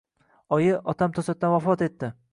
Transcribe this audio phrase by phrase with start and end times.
[0.57, 2.15] Oyi, otam to`satdan vafot etdi